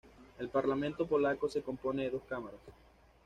[0.39, 2.57] El parlamento polaco se compone de dos cámaras.